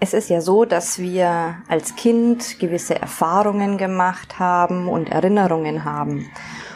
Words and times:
Es 0.00 0.14
ist 0.14 0.30
ja 0.30 0.40
so, 0.40 0.64
dass 0.64 1.00
wir 1.00 1.56
als 1.66 1.96
Kind 1.96 2.60
gewisse 2.60 2.94
Erfahrungen 2.94 3.78
gemacht 3.78 4.38
haben 4.38 4.88
und 4.88 5.10
Erinnerungen 5.10 5.84
haben. 5.84 6.30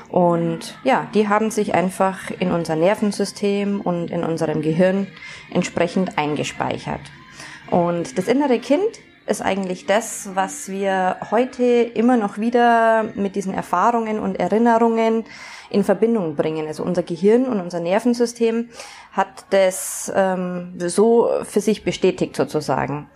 Und 0.09 0.77
ja, 0.83 1.07
die 1.15 1.29
haben 1.29 1.53
sich 1.53 1.73
einfach 1.73 2.33
in 2.41 2.51
unser 2.51 2.75
Nervensystem 2.75 3.81
und 3.81 4.11
in 4.11 4.25
unserem 4.25 4.61
Gehirn 4.61 5.07
entsprechend 5.53 6.19
eingespeichert. 6.19 7.01
Und 7.71 8.19
das 8.19 8.27
innere 8.27 8.59
Kind 8.59 9.01
ist 9.27 9.41
eigentlich 9.41 9.87
das, 9.87 10.31
was 10.35 10.69
wir 10.69 11.17
heute 11.31 11.63
immer 11.63 12.17
noch 12.17 12.39
wieder 12.39 13.05
mit 13.15 13.37
diesen 13.37 13.55
Erfahrungen 13.55 14.19
und 14.19 14.41
Erinnerungen 14.41 15.25
in 15.73 15.85
Verbindung 15.85 16.37
bringen. 16.37 16.67
Also 16.67 16.83
unser 16.83 17.03
Gehirn 17.03 17.47
und 17.47 17.61
unser 17.61 17.81
Nervensystem 17.81 18.69
hat 19.13 19.47
das 19.51 20.13
ähm, 20.15 20.75
so 20.79 21.31
für 21.45 21.61
sich 21.61 21.85
bestätigt 21.85 22.37
sozusagen. 22.37 23.09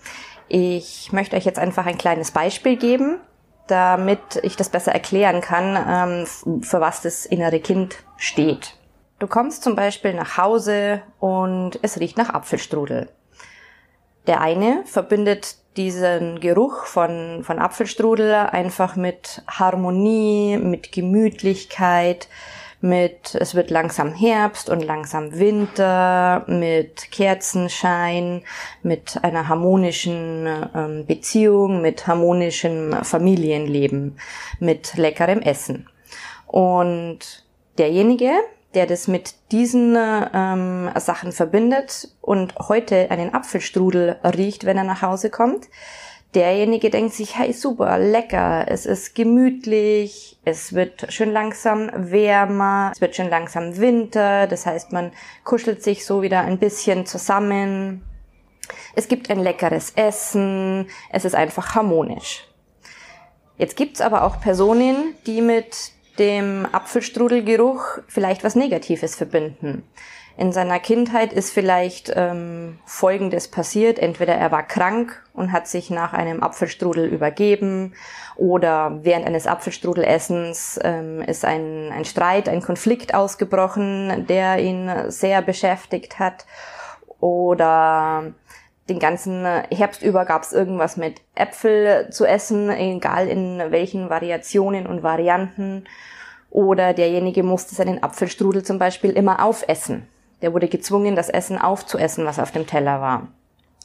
Ich 0.48 1.12
möchte 1.12 1.36
euch 1.36 1.44
jetzt 1.44 1.58
einfach 1.58 1.86
ein 1.86 1.98
kleines 1.98 2.30
Beispiel 2.30 2.76
geben, 2.76 3.18
damit 3.66 4.40
ich 4.42 4.56
das 4.56 4.68
besser 4.68 4.92
erklären 4.92 5.40
kann, 5.40 6.26
ähm, 6.26 6.62
für 6.62 6.80
was 6.80 7.02
das 7.02 7.26
innere 7.26 7.60
Kind 7.60 7.96
steht. 8.16 8.74
Du 9.18 9.26
kommst 9.26 9.62
zum 9.62 9.76
Beispiel 9.76 10.14
nach 10.14 10.36
Hause 10.36 11.02
und 11.18 11.78
es 11.82 11.98
riecht 11.98 12.16
nach 12.16 12.30
Apfelstrudel. 12.30 13.08
Der 14.26 14.40
eine 14.40 14.82
verbindet 14.86 15.56
diesen 15.76 16.40
Geruch 16.40 16.84
von, 16.86 17.42
von 17.44 17.58
Apfelstrudel 17.58 18.32
einfach 18.34 18.96
mit 18.96 19.42
Harmonie, 19.46 20.56
mit 20.56 20.90
Gemütlichkeit, 20.90 22.28
mit 22.80 23.34
es 23.34 23.54
wird 23.54 23.70
langsam 23.70 24.12
Herbst 24.12 24.68
und 24.68 24.84
langsam 24.84 25.38
Winter, 25.38 26.44
mit 26.46 27.10
Kerzenschein, 27.10 28.42
mit 28.82 29.18
einer 29.22 29.48
harmonischen 29.48 30.46
ähm, 30.74 31.06
Beziehung, 31.06 31.80
mit 31.80 32.06
harmonischem 32.06 32.92
Familienleben, 33.02 34.18
mit 34.60 34.94
leckerem 34.96 35.40
Essen. 35.40 35.88
Und 36.46 37.44
derjenige, 37.78 38.32
der 38.76 38.86
das 38.86 39.08
mit 39.08 39.34
diesen 39.52 39.96
ähm, 39.96 40.90
Sachen 40.96 41.32
verbindet 41.32 42.10
und 42.20 42.54
heute 42.68 43.10
einen 43.10 43.34
Apfelstrudel 43.34 44.16
riecht, 44.22 44.66
wenn 44.66 44.76
er 44.76 44.84
nach 44.84 45.00
Hause 45.00 45.30
kommt, 45.30 45.66
derjenige 46.34 46.90
denkt 46.90 47.14
sich, 47.14 47.38
hey, 47.38 47.54
super, 47.54 47.98
lecker, 47.98 48.66
es 48.68 48.84
ist 48.84 49.14
gemütlich, 49.14 50.38
es 50.44 50.74
wird 50.74 51.10
schön 51.10 51.32
langsam 51.32 51.90
wärmer, 51.94 52.92
es 52.94 53.00
wird 53.00 53.16
schön 53.16 53.30
langsam 53.30 53.78
Winter, 53.78 54.46
das 54.46 54.66
heißt, 54.66 54.92
man 54.92 55.12
kuschelt 55.44 55.82
sich 55.82 56.04
so 56.04 56.20
wieder 56.20 56.42
ein 56.42 56.58
bisschen 56.58 57.06
zusammen. 57.06 58.04
Es 58.94 59.08
gibt 59.08 59.30
ein 59.30 59.40
leckeres 59.40 59.92
Essen, 59.96 60.86
es 61.10 61.24
ist 61.24 61.34
einfach 61.34 61.74
harmonisch. 61.74 62.46
Jetzt 63.56 63.76
gibt's 63.76 64.02
aber 64.02 64.24
auch 64.24 64.38
Personen, 64.38 65.14
die 65.26 65.40
mit 65.40 65.95
dem 66.18 66.66
Apfelstrudelgeruch 66.70 67.98
vielleicht 68.08 68.44
was 68.44 68.54
Negatives 68.54 69.16
verbinden. 69.16 69.82
In 70.38 70.52
seiner 70.52 70.78
Kindheit 70.78 71.32
ist 71.32 71.50
vielleicht 71.50 72.12
ähm, 72.14 72.78
Folgendes 72.84 73.48
passiert. 73.48 73.98
Entweder 73.98 74.34
er 74.34 74.52
war 74.52 74.62
krank 74.62 75.22
und 75.32 75.50
hat 75.50 75.66
sich 75.66 75.88
nach 75.88 76.12
einem 76.12 76.42
Apfelstrudel 76.42 77.06
übergeben 77.06 77.94
oder 78.36 78.98
während 79.02 79.26
eines 79.26 79.46
Apfelstrudelessens 79.46 80.78
ähm, 80.82 81.22
ist 81.22 81.46
ein, 81.46 81.90
ein 81.90 82.04
Streit, 82.04 82.50
ein 82.50 82.60
Konflikt 82.60 83.14
ausgebrochen, 83.14 84.26
der 84.28 84.58
ihn 84.58 84.90
sehr 85.10 85.40
beschäftigt 85.40 86.18
hat. 86.18 86.44
Oder 87.18 88.34
den 88.88 88.98
ganzen 88.98 89.44
Herbst 89.44 90.02
über 90.02 90.24
gab 90.24 90.42
es 90.42 90.52
irgendwas 90.52 90.96
mit 90.96 91.20
Äpfel 91.34 92.08
zu 92.10 92.24
essen, 92.24 92.70
egal 92.70 93.28
in 93.28 93.60
welchen 93.70 94.10
Variationen 94.10 94.86
und 94.86 95.02
Varianten. 95.02 95.84
Oder 96.50 96.94
derjenige 96.94 97.42
musste 97.42 97.74
seinen 97.74 98.02
Apfelstrudel 98.02 98.64
zum 98.64 98.78
Beispiel 98.78 99.10
immer 99.10 99.44
aufessen. 99.44 100.06
Der 100.42 100.52
wurde 100.52 100.68
gezwungen, 100.68 101.16
das 101.16 101.28
Essen 101.28 101.58
aufzuessen, 101.58 102.24
was 102.26 102.38
auf 102.38 102.52
dem 102.52 102.66
Teller 102.66 103.00
war. 103.00 103.28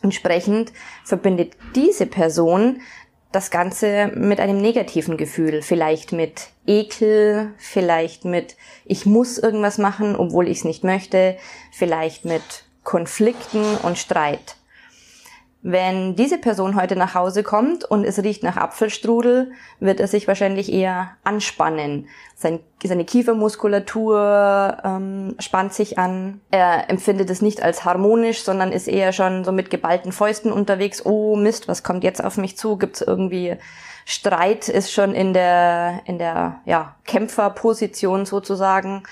Entsprechend 0.04 0.72
verbindet 1.04 1.54
diese 1.76 2.06
Person 2.06 2.82
das 3.32 3.50
Ganze 3.50 4.12
mit 4.14 4.40
einem 4.40 4.58
negativen 4.58 5.16
Gefühl, 5.16 5.62
vielleicht 5.62 6.12
mit 6.12 6.50
Ekel, 6.68 7.54
vielleicht 7.58 8.26
mit 8.26 8.58
ich 8.86 9.06
muss 9.06 9.38
irgendwas 9.38 9.78
machen, 9.78 10.16
obwohl 10.16 10.48
ich 10.48 10.60
es 10.60 10.64
nicht 10.66 10.84
möchte, 10.84 11.38
vielleicht 11.72 12.26
mit 12.26 12.66
Konflikten 12.84 13.78
und 13.84 13.98
Streit. 13.98 14.58
Wenn 15.64 16.16
diese 16.16 16.40
Person 16.40 16.76
heute 16.76 16.96
nach 16.96 17.14
Hause 17.14 17.44
kommt 17.44 17.86
und 17.86 18.04
es 18.04 18.18
riecht 18.24 18.42
nach 18.42 18.58
Apfelstrudel, 18.58 19.52
wird 19.80 20.00
er 20.00 20.08
sich 20.08 20.28
wahrscheinlich 20.28 20.74
eher 20.74 21.12
anspannen. 21.24 22.08
Sein, 22.36 22.62
seine 22.84 23.06
Kiefermuskulatur 23.06 24.78
ähm, 24.84 25.36
spannt 25.38 25.74
sich 25.74 26.00
an. 26.00 26.42
Er 26.50 26.90
empfindet 26.90 27.30
es 27.30 27.44
nicht 27.44 27.62
als 27.62 27.86
harmonisch, 27.86 28.42
sondern 28.42 28.72
ist 28.72 28.88
eher 28.88 29.14
schon 29.14 29.44
so 29.44 29.52
mit 29.52 29.70
geballten 29.70 30.12
Fäusten 30.12 30.52
unterwegs. 30.52 31.06
Oh 31.06 31.36
Mist, 31.36 31.68
was 31.68 31.84
kommt 31.84 32.04
jetzt 32.04 32.24
auf 32.24 32.38
mich 32.38 32.58
zu? 32.58 32.78
Gibt's 32.78 33.02
irgendwie 33.02 33.56
Streit? 34.06 34.68
Ist 34.68 34.92
schon 34.92 35.14
in 35.14 35.34
der 35.34 36.02
in 36.06 36.18
der 36.18 36.62
ja, 36.66 36.96
Kämpferposition 37.06 38.26
sozusagen. 38.26 39.04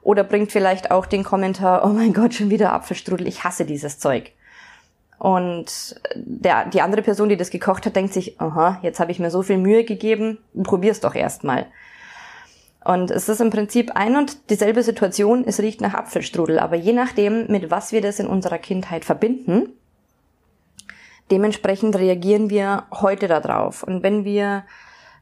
Oder 0.00 0.24
bringt 0.24 0.50
vielleicht 0.50 0.90
auch 0.90 1.06
den 1.06 1.22
Kommentar: 1.22 1.84
Oh 1.84 1.90
mein 1.90 2.12
Gott, 2.12 2.34
schon 2.34 2.50
wieder 2.50 2.72
Apfelstrudel. 2.72 3.28
Ich 3.28 3.44
hasse 3.44 3.64
dieses 3.64 4.00
Zeug. 4.00 4.32
Und 5.22 5.94
der, 6.16 6.68
die 6.68 6.80
andere 6.80 7.00
Person, 7.00 7.28
die 7.28 7.36
das 7.36 7.50
gekocht 7.50 7.86
hat, 7.86 7.94
denkt 7.94 8.12
sich, 8.12 8.40
aha, 8.40 8.80
jetzt 8.82 8.98
habe 8.98 9.12
ich 9.12 9.20
mir 9.20 9.30
so 9.30 9.42
viel 9.42 9.56
Mühe 9.56 9.84
gegeben, 9.84 10.38
probier's 10.64 10.98
doch 10.98 11.14
erstmal. 11.14 11.66
Und 12.84 13.12
es 13.12 13.28
ist 13.28 13.40
im 13.40 13.50
Prinzip 13.50 13.92
ein 13.94 14.16
und 14.16 14.50
dieselbe 14.50 14.82
Situation, 14.82 15.44
es 15.46 15.60
riecht 15.60 15.80
nach 15.80 15.94
Apfelstrudel, 15.94 16.58
aber 16.58 16.74
je 16.74 16.92
nachdem, 16.92 17.46
mit 17.46 17.70
was 17.70 17.92
wir 17.92 18.00
das 18.00 18.18
in 18.18 18.26
unserer 18.26 18.58
Kindheit 18.58 19.04
verbinden, 19.04 19.68
dementsprechend 21.30 21.94
reagieren 21.94 22.50
wir 22.50 22.86
heute 22.90 23.28
darauf. 23.28 23.84
Und 23.84 24.02
wenn 24.02 24.24
wir 24.24 24.64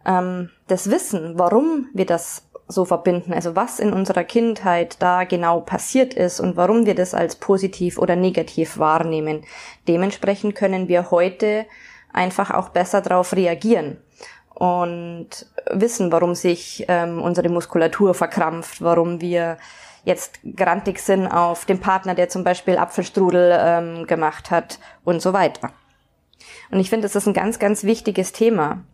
ähm, 0.07 0.49
das 0.67 0.91
wissen, 0.91 1.39
warum 1.39 1.89
wir 1.93 2.07
das 2.07 2.49
so 2.71 2.85
verbinden. 2.85 3.33
Also 3.33 3.57
was 3.57 3.81
in 3.81 3.93
unserer 3.93 4.25
Kindheit 4.25 4.97
da 5.01 5.25
genau 5.25 5.61
passiert 5.61 6.15
ist 6.15 6.41
und 6.41 6.57
warum 6.57 6.87
wir 6.87 6.95
das 6.95 7.15
als 7.15 7.37
positiv 7.37 7.99
oder 7.99 8.17
negativ 8.17 8.79
wahrnehmen. 8.79 9.43
Dementsprechend 9.89 10.55
können 10.55 10.89
wir 10.89 11.11
heute 11.11 11.67
einfach 12.13 12.51
auch 12.51 12.71
besser 12.71 13.01
darauf 13.01 13.35
reagieren 13.35 13.99
und 14.55 15.47
wissen, 15.71 16.13
warum 16.13 16.35
sich 16.35 16.85
ähm, 16.89 17.23
unsere 17.23 17.49
Muskulatur 17.49 18.15
verkrampft, 18.15 18.83
warum 18.83 19.21
wir 19.21 19.57
jetzt 20.05 20.41
grantig 20.57 20.99
sind 20.99 21.27
auf 21.27 21.65
den 21.65 21.81
Partner, 21.81 22.15
der 22.15 22.29
zum 22.29 22.45
Beispiel 22.45 22.77
Apfelstrudel 22.77 23.57
ähm, 23.59 24.07
gemacht 24.07 24.51
hat 24.51 24.79
und 25.05 25.23
so 25.23 25.33
weiter. 25.33 25.73
Und 26.71 26.81
ich 26.81 26.91
finde, 26.91 27.07
das 27.07 27.17
ist 27.17 27.27
ein 27.27 27.35
ganz, 27.35 27.59
ganz 27.59 27.85
wichtiges 27.85 28.33
Thema, 28.33 28.85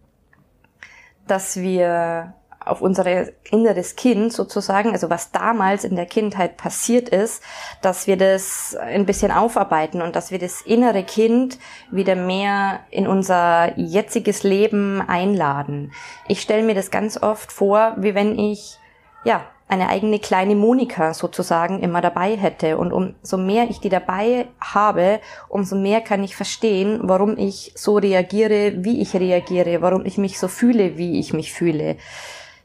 dass 1.26 1.56
wir 1.56 2.34
auf 2.66 2.82
unser 2.82 3.06
inneres 3.50 3.96
Kind 3.96 4.32
sozusagen, 4.32 4.92
also 4.92 5.08
was 5.08 5.30
damals 5.30 5.84
in 5.84 5.96
der 5.96 6.06
Kindheit 6.06 6.56
passiert 6.56 7.08
ist, 7.08 7.42
dass 7.80 8.06
wir 8.06 8.16
das 8.16 8.76
ein 8.78 9.06
bisschen 9.06 9.30
aufarbeiten 9.30 10.02
und 10.02 10.16
dass 10.16 10.30
wir 10.30 10.38
das 10.38 10.62
innere 10.62 11.04
Kind 11.04 11.58
wieder 11.90 12.16
mehr 12.16 12.80
in 12.90 13.06
unser 13.06 13.78
jetziges 13.78 14.42
Leben 14.42 15.00
einladen. 15.00 15.92
Ich 16.28 16.42
stelle 16.42 16.64
mir 16.64 16.74
das 16.74 16.90
ganz 16.90 17.22
oft 17.22 17.52
vor, 17.52 17.94
wie 17.98 18.14
wenn 18.14 18.38
ich, 18.38 18.78
ja, 19.24 19.46
eine 19.68 19.88
eigene 19.88 20.20
kleine 20.20 20.54
Monika 20.54 21.12
sozusagen 21.12 21.80
immer 21.82 22.00
dabei 22.00 22.36
hätte. 22.36 22.78
Und 22.78 22.92
umso 22.92 23.36
mehr 23.36 23.68
ich 23.68 23.80
die 23.80 23.88
dabei 23.88 24.46
habe, 24.60 25.20
umso 25.48 25.74
mehr 25.74 26.00
kann 26.00 26.22
ich 26.22 26.36
verstehen, 26.36 27.00
warum 27.02 27.36
ich 27.36 27.72
so 27.74 27.96
reagiere, 27.96 28.84
wie 28.84 29.00
ich 29.00 29.14
reagiere, 29.14 29.82
warum 29.82 30.06
ich 30.06 30.18
mich 30.18 30.38
so 30.38 30.46
fühle, 30.46 30.96
wie 30.98 31.18
ich 31.18 31.32
mich 31.32 31.52
fühle. 31.52 31.96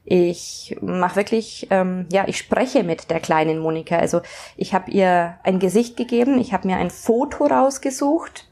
Ich 0.04 0.76
mache 0.82 1.16
wirklich, 1.18 1.68
ähm, 1.70 2.08
ja, 2.12 2.28
ich 2.28 2.38
spreche 2.38 2.84
mit 2.84 3.10
der 3.12 3.20
kleinen 3.20 3.60
Monika. 3.60 3.98
Also 3.98 4.22
ich 4.58 4.74
habe 4.74 4.90
ihr 4.92 5.36
ein 5.44 5.60
Gesicht 5.60 5.96
gegeben, 5.96 6.40
ich 6.40 6.54
habe 6.54 6.68
mir 6.68 6.78
ein 6.78 6.90
Foto 6.90 7.46
rausgesucht 7.46 8.48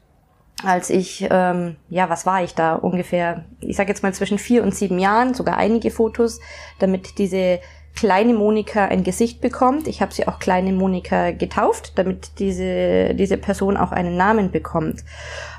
als 0.64 0.90
ich, 0.90 1.26
ähm, 1.30 1.76
ja, 1.88 2.08
was 2.10 2.26
war 2.26 2.42
ich 2.42 2.54
da 2.54 2.74
ungefähr, 2.74 3.44
ich 3.60 3.76
sage 3.76 3.88
jetzt 3.88 4.02
mal 4.02 4.12
zwischen 4.12 4.38
vier 4.38 4.62
und 4.62 4.74
sieben 4.74 4.98
Jahren, 4.98 5.34
sogar 5.34 5.56
einige 5.56 5.90
Fotos, 5.90 6.40
damit 6.78 7.18
diese 7.18 7.60
kleine 7.94 8.34
Monika 8.34 8.84
ein 8.86 9.02
Gesicht 9.02 9.40
bekommt. 9.40 9.88
Ich 9.88 10.00
habe 10.00 10.12
sie 10.12 10.28
auch 10.28 10.38
kleine 10.38 10.72
Monika 10.72 11.32
getauft, 11.32 11.92
damit 11.96 12.38
diese, 12.38 13.14
diese 13.14 13.36
Person 13.36 13.76
auch 13.76 13.92
einen 13.92 14.16
Namen 14.16 14.50
bekommt. 14.50 15.04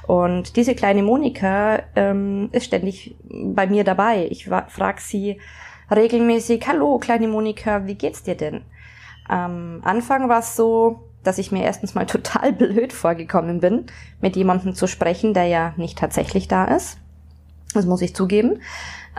Und 0.08 0.56
diese 0.56 0.74
kleine 0.74 1.04
Monika 1.04 1.84
ähm, 1.96 2.50
ist 2.52 2.66
ständig 2.66 3.16
bei 3.30 3.68
mir 3.68 3.84
dabei. 3.84 4.28
Ich 4.30 4.46
frage 4.46 5.02
sie 5.02 5.40
regelmäßig, 5.92 6.66
hallo 6.68 6.98
kleine 7.00 7.28
Monika, 7.28 7.86
wie 7.86 7.96
geht's 7.96 8.24
dir 8.24 8.36
denn? 8.36 8.62
Am 9.28 9.82
Anfang 9.84 10.30
war 10.30 10.40
es 10.40 10.56
so, 10.56 11.02
dass 11.24 11.38
ich 11.38 11.52
mir 11.52 11.64
erstens 11.64 11.96
mal 11.96 12.06
total 12.08 12.54
blöd 12.54 12.94
vorgekommen 12.94 13.60
bin, 13.60 13.86
mit 14.22 14.36
jemandem 14.36 14.74
zu 14.74 14.88
sprechen, 14.88 15.34
der 15.34 15.46
ja 15.46 15.74
nicht 15.78 15.98
tatsächlich 15.98 16.48
da 16.48 16.66
ist. 16.66 16.98
Das 17.74 17.86
muss 17.86 18.02
ich 18.02 18.16
zugeben. 18.16 18.60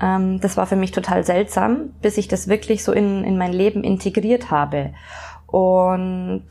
Ähm, 0.00 0.40
das 0.40 0.56
war 0.56 0.66
für 0.66 0.76
mich 0.76 0.92
total 0.92 1.24
seltsam, 1.24 1.90
bis 2.02 2.19
ich 2.19 2.28
das 2.28 2.48
wirklich 2.48 2.84
so 2.84 2.92
in, 2.92 3.24
in 3.24 3.38
mein 3.38 3.52
Leben 3.52 3.84
integriert 3.84 4.50
habe. 4.50 4.92
Und 5.46 6.44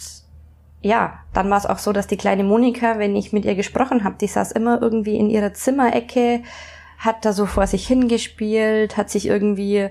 ja, 0.82 1.20
dann 1.34 1.50
war 1.50 1.58
es 1.58 1.68
auch 1.68 1.78
so, 1.78 1.94
dass 1.94 2.08
die 2.08 2.18
kleine 2.18 2.44
Monika, 2.44 2.98
wenn 2.98 3.16
ich 3.16 3.34
mit 3.34 3.46
ihr 3.46 3.56
gesprochen 3.56 4.04
habe, 4.04 4.16
die 4.20 4.28
saß 4.28 4.52
immer 4.52 4.82
irgendwie 4.82 5.18
in 5.18 5.30
ihrer 5.30 5.54
Zimmerecke, 5.54 6.42
hat 7.02 7.26
da 7.26 7.34
so 7.34 7.48
vor 7.48 7.66
sich 7.66 7.88
hingespielt, 7.88 8.96
hat 8.96 9.10
sich 9.10 9.26
irgendwie, 9.26 9.90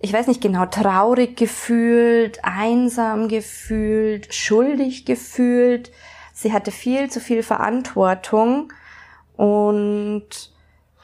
ich 0.00 0.12
weiß 0.12 0.26
nicht 0.26 0.40
genau, 0.40 0.66
traurig 0.66 1.36
gefühlt, 1.36 2.40
einsam 2.42 3.28
gefühlt, 3.28 4.34
schuldig 4.34 5.04
gefühlt. 5.04 5.92
Sie 6.34 6.52
hatte 6.52 6.72
viel 6.72 7.10
zu 7.10 7.20
viel 7.20 7.44
Verantwortung 7.44 8.72
und 9.36 10.26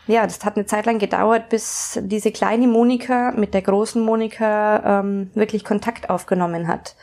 ja, 0.08 0.25
das 0.25 0.44
hat 0.44 0.56
eine 0.56 0.67
Zeit 0.67 0.87
lang 0.87 0.99
gedauert, 0.99 1.50
bis 1.50 2.00
diese 2.02 2.32
kleine 2.32 2.67
Monika 2.67 3.31
mit 3.31 3.55
der 3.55 3.62
großen 3.62 4.02
Monika 4.02 5.00
ähm, 5.00 5.31
wirklich 5.35 5.64
Kontakt 5.64 6.11
aufgenommen 6.11 6.67
hat. 6.67 6.97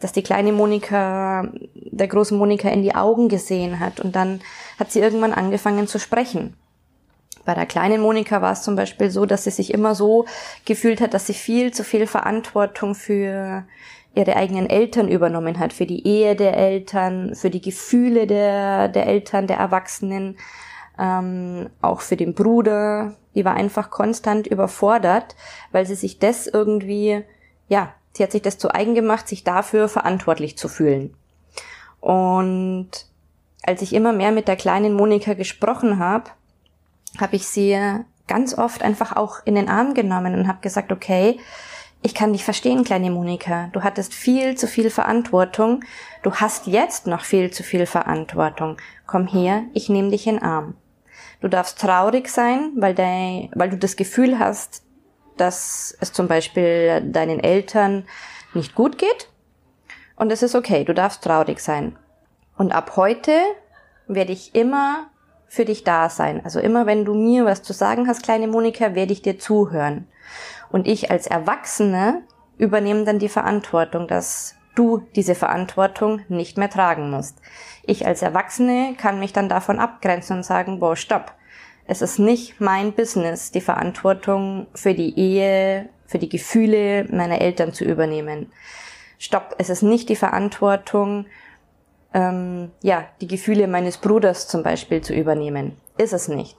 Dass 0.00 0.12
die 0.12 0.22
kleine 0.22 0.52
Monika 0.52 1.48
der 1.74 2.08
großen 2.08 2.36
Monika 2.36 2.70
in 2.70 2.82
die 2.82 2.94
Augen 2.94 3.28
gesehen 3.28 3.78
hat 3.78 4.00
und 4.00 4.16
dann 4.16 4.40
hat 4.78 4.90
sie 4.90 5.00
irgendwann 5.00 5.34
angefangen 5.34 5.86
zu 5.86 5.98
sprechen. 5.98 6.56
Bei 7.44 7.54
der 7.54 7.66
kleinen 7.66 8.00
Monika 8.00 8.40
war 8.40 8.52
es 8.52 8.62
zum 8.62 8.76
Beispiel 8.76 9.10
so, 9.10 9.26
dass 9.26 9.44
sie 9.44 9.50
sich 9.50 9.74
immer 9.74 9.94
so 9.94 10.26
gefühlt 10.64 11.00
hat, 11.00 11.14
dass 11.14 11.26
sie 11.26 11.34
viel 11.34 11.72
zu 11.72 11.84
viel 11.84 12.06
Verantwortung 12.06 12.94
für 12.94 13.64
ihre 14.14 14.36
eigenen 14.36 14.68
Eltern 14.68 15.08
übernommen 15.08 15.58
hat, 15.58 15.72
für 15.72 15.86
die 15.86 16.06
Ehe 16.06 16.36
der 16.36 16.56
Eltern, 16.56 17.34
für 17.34 17.50
die 17.50 17.62
Gefühle 17.62 18.26
der, 18.26 18.88
der 18.88 19.06
Eltern, 19.06 19.46
der 19.46 19.56
Erwachsenen 19.56 20.36
ähm, 20.98 21.70
auch 21.80 22.00
für 22.00 22.16
den 22.16 22.34
Bruder. 22.34 23.16
Die 23.34 23.44
war 23.44 23.54
einfach 23.54 23.90
konstant 23.90 24.46
überfordert, 24.46 25.34
weil 25.72 25.86
sie 25.86 25.94
sich 25.94 26.18
das 26.18 26.46
irgendwie, 26.46 27.24
ja, 27.68 27.94
sie 28.12 28.22
hat 28.22 28.32
sich 28.32 28.42
das 28.42 28.58
zu 28.58 28.74
eigen 28.74 28.94
gemacht, 28.94 29.26
sich 29.26 29.44
dafür 29.44 29.88
verantwortlich 29.88 30.58
zu 30.58 30.68
fühlen. 30.68 31.14
Und 32.00 32.90
als 33.62 33.80
ich 33.80 33.94
immer 33.94 34.12
mehr 34.12 34.32
mit 34.32 34.48
der 34.48 34.56
kleinen 34.56 34.92
Monika 34.92 35.34
gesprochen 35.34 35.98
habe, 35.98 36.30
habe 37.18 37.36
ich 37.36 37.46
sie 37.46 37.78
ganz 38.26 38.56
oft 38.56 38.82
einfach 38.82 39.16
auch 39.16 39.40
in 39.44 39.54
den 39.54 39.68
Arm 39.68 39.94
genommen 39.94 40.34
und 40.34 40.48
habe 40.48 40.60
gesagt, 40.60 40.92
okay, 40.92 41.38
ich 42.02 42.14
kann 42.14 42.32
dich 42.32 42.44
verstehen, 42.44 42.82
kleine 42.82 43.10
Monika. 43.10 43.68
Du 43.72 43.82
hattest 43.82 44.12
viel 44.12 44.56
zu 44.56 44.66
viel 44.66 44.90
Verantwortung. 44.90 45.84
Du 46.22 46.34
hast 46.34 46.66
jetzt 46.66 47.06
noch 47.06 47.22
viel 47.22 47.52
zu 47.52 47.62
viel 47.62 47.86
Verantwortung. 47.86 48.76
Komm 49.06 49.28
her, 49.28 49.62
ich 49.72 49.88
nehme 49.88 50.10
dich 50.10 50.26
in 50.26 50.36
den 50.36 50.42
Arm. 50.42 50.74
Du 51.40 51.48
darfst 51.48 51.80
traurig 51.80 52.28
sein, 52.28 52.72
weil, 52.76 52.94
dein, 52.94 53.50
weil 53.54 53.70
du 53.70 53.76
das 53.76 53.96
Gefühl 53.96 54.38
hast, 54.38 54.82
dass 55.36 55.96
es 56.00 56.12
zum 56.12 56.26
Beispiel 56.26 57.02
deinen 57.04 57.38
Eltern 57.38 58.04
nicht 58.52 58.74
gut 58.74 58.98
geht. 58.98 59.28
Und 60.16 60.32
es 60.32 60.42
ist 60.42 60.54
okay, 60.54 60.84
du 60.84 60.94
darfst 60.94 61.22
traurig 61.22 61.60
sein. 61.60 61.96
Und 62.56 62.72
ab 62.72 62.96
heute 62.96 63.32
werde 64.06 64.32
ich 64.32 64.54
immer 64.54 65.10
für 65.52 65.66
dich 65.66 65.84
da 65.84 66.08
sein. 66.08 66.40
Also 66.42 66.60
immer 66.60 66.86
wenn 66.86 67.04
du 67.04 67.12
mir 67.12 67.44
was 67.44 67.62
zu 67.62 67.74
sagen 67.74 68.08
hast, 68.08 68.22
kleine 68.22 68.48
Monika, 68.48 68.94
werde 68.94 69.12
ich 69.12 69.20
dir 69.20 69.38
zuhören. 69.38 70.08
Und 70.70 70.88
ich 70.88 71.10
als 71.10 71.26
Erwachsene 71.26 72.22
übernehme 72.56 73.04
dann 73.04 73.18
die 73.18 73.28
Verantwortung, 73.28 74.08
dass 74.08 74.54
du 74.74 75.02
diese 75.14 75.34
Verantwortung 75.34 76.22
nicht 76.30 76.56
mehr 76.56 76.70
tragen 76.70 77.10
musst. 77.10 77.36
Ich 77.82 78.06
als 78.06 78.22
Erwachsene 78.22 78.94
kann 78.96 79.20
mich 79.20 79.34
dann 79.34 79.50
davon 79.50 79.78
abgrenzen 79.78 80.38
und 80.38 80.42
sagen, 80.42 80.80
boah, 80.80 80.96
stopp. 80.96 81.34
Es 81.86 82.00
ist 82.00 82.18
nicht 82.18 82.58
mein 82.58 82.94
Business, 82.94 83.50
die 83.50 83.60
Verantwortung 83.60 84.68
für 84.74 84.94
die 84.94 85.18
Ehe, 85.18 85.90
für 86.06 86.18
die 86.18 86.30
Gefühle 86.30 87.06
meiner 87.10 87.42
Eltern 87.42 87.74
zu 87.74 87.84
übernehmen. 87.84 88.50
Stopp, 89.18 89.56
es 89.58 89.68
ist 89.68 89.82
nicht 89.82 90.08
die 90.08 90.16
Verantwortung, 90.16 91.26
ähm, 92.14 92.70
ja, 92.82 93.04
die 93.20 93.26
Gefühle 93.26 93.68
meines 93.68 93.98
Bruders 93.98 94.48
zum 94.48 94.62
Beispiel 94.62 95.00
zu 95.00 95.14
übernehmen. 95.14 95.76
Ist 95.98 96.12
es 96.12 96.28
nicht. 96.28 96.56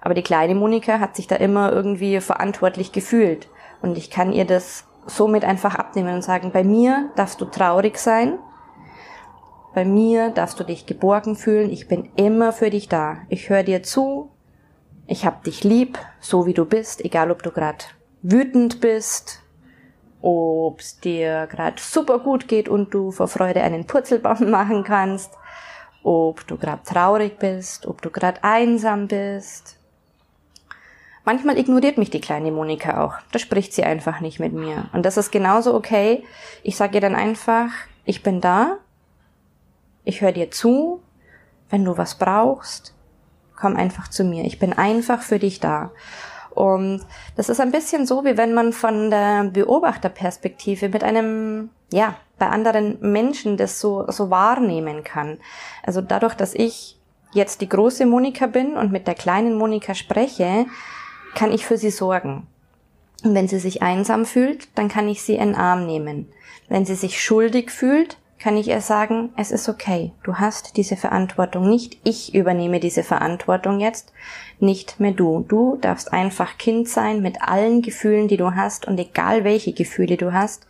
Aber 0.00 0.14
die 0.14 0.22
kleine 0.22 0.54
Monika 0.54 0.98
hat 0.98 1.16
sich 1.16 1.26
da 1.26 1.36
immer 1.36 1.72
irgendwie 1.72 2.20
verantwortlich 2.20 2.92
gefühlt. 2.92 3.48
Und 3.80 3.96
ich 3.96 4.10
kann 4.10 4.32
ihr 4.32 4.44
das 4.44 4.84
somit 5.06 5.44
einfach 5.44 5.74
abnehmen 5.74 6.14
und 6.14 6.22
sagen, 6.22 6.50
bei 6.52 6.64
mir 6.64 7.10
darfst 7.16 7.40
du 7.40 7.44
traurig 7.44 7.98
sein, 7.98 8.38
bei 9.74 9.84
mir 9.84 10.30
darfst 10.30 10.60
du 10.60 10.64
dich 10.64 10.86
geborgen 10.86 11.34
fühlen, 11.34 11.70
ich 11.70 11.88
bin 11.88 12.10
immer 12.16 12.52
für 12.52 12.70
dich 12.70 12.88
da. 12.88 13.18
Ich 13.28 13.48
höre 13.48 13.62
dir 13.62 13.82
zu, 13.82 14.30
ich 15.06 15.24
hab 15.24 15.44
dich 15.44 15.64
lieb, 15.64 15.98
so 16.20 16.46
wie 16.46 16.52
du 16.52 16.64
bist, 16.64 17.04
egal 17.04 17.30
ob 17.30 17.42
du 17.42 17.50
gerade 17.50 17.84
wütend 18.22 18.80
bist, 18.80 19.42
ob 20.22 20.80
es 20.80 20.98
dir 20.98 21.46
gerade 21.48 21.80
super 21.80 22.18
gut 22.18 22.48
geht 22.48 22.68
und 22.68 22.94
du 22.94 23.10
vor 23.10 23.28
Freude 23.28 23.62
einen 23.62 23.86
Purzelbaum 23.86 24.50
machen 24.50 24.84
kannst, 24.84 25.32
ob 26.02 26.46
du 26.46 26.56
gerade 26.56 26.82
traurig 26.84 27.38
bist, 27.38 27.86
ob 27.86 28.00
du 28.00 28.10
gerade 28.10 28.42
einsam 28.42 29.08
bist, 29.08 29.76
Manchmal 31.24 31.56
ignoriert 31.56 31.98
mich 31.98 32.10
die 32.10 32.20
kleine 32.20 32.50
Monika 32.50 33.04
auch. 33.04 33.14
Da 33.30 33.38
spricht 33.38 33.72
sie 33.72 33.84
einfach 33.84 34.20
nicht 34.20 34.40
mit 34.40 34.52
mir. 34.52 34.88
Und 34.92 35.06
das 35.06 35.16
ist 35.16 35.30
genauso 35.30 35.74
okay. 35.74 36.24
Ich 36.64 36.76
sage 36.76 36.96
ihr 36.96 37.00
dann 37.00 37.14
einfach, 37.14 37.70
ich 38.04 38.24
bin 38.24 38.40
da, 38.40 38.78
ich 40.04 40.20
höre 40.20 40.32
dir 40.32 40.50
zu, 40.50 41.00
wenn 41.70 41.84
du 41.84 41.96
was 41.96 42.16
brauchst, 42.16 42.94
komm 43.54 43.76
einfach 43.76 44.08
zu 44.08 44.24
mir. 44.24 44.44
Ich 44.44 44.58
bin 44.58 44.72
einfach 44.72 45.22
für 45.22 45.38
dich 45.38 45.60
da. 45.60 45.92
Und 46.54 47.00
das 47.36 47.48
ist 47.48 47.60
ein 47.60 47.70
bisschen 47.72 48.06
so, 48.06 48.24
wie 48.24 48.36
wenn 48.36 48.54
man 48.54 48.72
von 48.72 49.10
der 49.10 49.44
Beobachterperspektive 49.44 50.88
mit 50.88 51.02
einem, 51.02 51.70
ja, 51.92 52.16
bei 52.38 52.48
anderen 52.48 52.98
Menschen 53.00 53.56
das 53.56 53.80
so, 53.80 54.04
so 54.10 54.30
wahrnehmen 54.30 55.04
kann. 55.04 55.38
Also 55.82 56.00
dadurch, 56.00 56.34
dass 56.34 56.54
ich 56.54 56.98
jetzt 57.32 57.60
die 57.60 57.68
große 57.68 58.04
Monika 58.04 58.46
bin 58.46 58.76
und 58.76 58.92
mit 58.92 59.06
der 59.06 59.14
kleinen 59.14 59.54
Monika 59.54 59.94
spreche, 59.94 60.66
kann 61.34 61.52
ich 61.52 61.64
für 61.64 61.78
sie 61.78 61.90
sorgen. 61.90 62.46
Und 63.24 63.34
wenn 63.34 63.48
sie 63.48 63.58
sich 63.58 63.82
einsam 63.82 64.26
fühlt, 64.26 64.68
dann 64.76 64.88
kann 64.88 65.08
ich 65.08 65.22
sie 65.22 65.34
in 65.34 65.52
den 65.52 65.54
Arm 65.54 65.86
nehmen. 65.86 66.28
Wenn 66.68 66.84
sie 66.84 66.96
sich 66.96 67.22
schuldig 67.22 67.70
fühlt, 67.70 68.18
kann 68.42 68.56
ich 68.56 68.66
ihr 68.66 68.80
sagen, 68.80 69.30
es 69.36 69.52
ist 69.52 69.68
okay, 69.68 70.10
du 70.24 70.34
hast 70.34 70.76
diese 70.76 70.96
Verantwortung 70.96 71.70
nicht, 71.70 71.98
ich 72.02 72.34
übernehme 72.34 72.80
diese 72.80 73.04
Verantwortung 73.04 73.78
jetzt, 73.78 74.12
nicht 74.58 74.98
mehr 74.98 75.12
du. 75.12 75.44
Du 75.46 75.78
darfst 75.80 76.12
einfach 76.12 76.58
Kind 76.58 76.88
sein 76.88 77.22
mit 77.22 77.40
allen 77.40 77.82
Gefühlen, 77.82 78.26
die 78.26 78.36
du 78.36 78.56
hast 78.56 78.88
und 78.88 78.98
egal 78.98 79.44
welche 79.44 79.72
Gefühle 79.72 80.16
du 80.16 80.32
hast, 80.32 80.66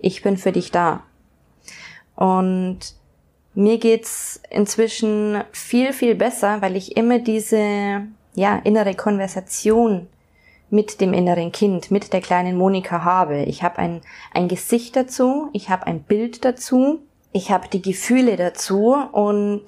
ich 0.00 0.22
bin 0.22 0.36
für 0.36 0.50
dich 0.50 0.72
da. 0.72 1.04
Und 2.16 2.80
mir 3.54 3.78
geht's 3.78 4.40
inzwischen 4.50 5.44
viel, 5.52 5.92
viel 5.92 6.16
besser, 6.16 6.60
weil 6.60 6.74
ich 6.74 6.96
immer 6.96 7.20
diese 7.20 8.02
ja, 8.34 8.56
innere 8.64 8.94
Konversation 8.94 10.08
mit 10.70 11.00
dem 11.00 11.12
inneren 11.12 11.52
Kind, 11.52 11.90
mit 11.90 12.12
der 12.12 12.20
kleinen 12.20 12.56
Monika 12.56 13.04
habe. 13.04 13.44
Ich 13.44 13.62
habe 13.62 13.78
ein, 13.78 14.00
ein 14.32 14.48
Gesicht 14.48 14.96
dazu, 14.96 15.48
ich 15.52 15.70
habe 15.70 15.86
ein 15.86 16.02
Bild 16.02 16.44
dazu, 16.44 17.00
ich 17.32 17.50
habe 17.50 17.68
die 17.68 17.82
Gefühle 17.82 18.36
dazu 18.36 18.94
und 19.12 19.66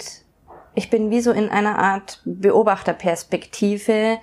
ich 0.74 0.90
bin 0.90 1.10
wie 1.10 1.20
so 1.20 1.32
in 1.32 1.48
einer 1.48 1.78
Art 1.78 2.20
Beobachterperspektive, 2.24 4.18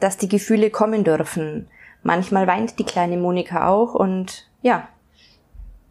dass 0.00 0.16
die 0.16 0.28
Gefühle 0.28 0.70
kommen 0.70 1.04
dürfen. 1.04 1.68
Manchmal 2.02 2.46
weint 2.46 2.78
die 2.78 2.84
kleine 2.84 3.16
Monika 3.16 3.68
auch 3.68 3.94
und 3.94 4.48
ja, 4.62 4.88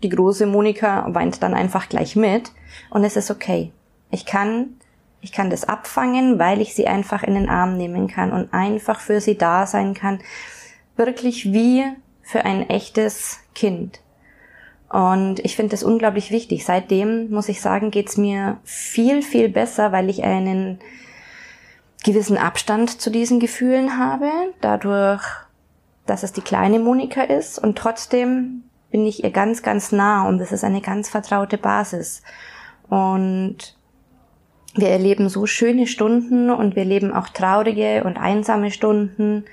die 0.03 0.09
große 0.09 0.45
Monika 0.45 1.05
weint 1.09 1.41
dann 1.43 1.53
einfach 1.53 1.89
gleich 1.89 2.15
mit 2.15 2.51
und 2.89 3.03
es 3.03 3.15
ist 3.15 3.31
okay. 3.31 3.71
Ich 4.09 4.25
kann 4.25 4.75
ich 5.21 5.31
kann 5.31 5.49
das 5.49 5.63
abfangen, 5.63 6.39
weil 6.39 6.61
ich 6.61 6.73
sie 6.73 6.87
einfach 6.87 7.23
in 7.23 7.35
den 7.35 7.49
Arm 7.49 7.77
nehmen 7.77 8.07
kann 8.07 8.31
und 8.31 8.53
einfach 8.53 8.99
für 8.99 9.21
sie 9.21 9.37
da 9.37 9.67
sein 9.67 9.93
kann. 9.93 10.19
Wirklich 10.95 11.53
wie 11.53 11.85
für 12.21 12.43
ein 12.43 12.69
echtes 12.69 13.39
Kind. 13.53 14.01
Und 14.89 15.39
ich 15.39 15.55
finde 15.55 15.71
das 15.71 15.83
unglaublich 15.83 16.31
wichtig. 16.31 16.65
Seitdem, 16.65 17.29
muss 17.29 17.49
ich 17.49 17.61
sagen, 17.61 17.91
geht's 17.91 18.17
mir 18.17 18.59
viel, 18.63 19.21
viel 19.21 19.47
besser, 19.47 19.91
weil 19.91 20.09
ich 20.09 20.23
einen 20.23 20.79
gewissen 22.03 22.37
Abstand 22.37 22.99
zu 23.01 23.09
diesen 23.09 23.39
Gefühlen 23.39 23.97
habe, 23.97 24.29
dadurch, 24.59 25.23
dass 26.05 26.23
es 26.23 26.33
die 26.33 26.41
kleine 26.41 26.79
Monika 26.79 27.21
ist 27.21 27.59
und 27.59 27.77
trotzdem 27.77 28.63
bin 28.89 29.05
ich 29.05 29.23
ihr 29.23 29.31
ganz, 29.31 29.61
ganz 29.61 29.91
nah 29.91 30.27
und 30.27 30.39
das 30.39 30.51
ist 30.51 30.63
eine 30.63 30.81
ganz 30.81 31.09
vertraute 31.09 31.57
Basis. 31.57 32.21
Und 32.89 33.77
wir 34.75 34.89
erleben 34.89 35.27
so 35.29 35.45
schöne 35.45 35.87
Stunden 35.87 36.49
und 36.49 36.75
wir 36.75 36.83
erleben 36.83 37.13
auch 37.13 37.29
traurige 37.29 38.03
und 38.03 38.17
einsame 38.17 38.71
Stunden. 38.71 39.45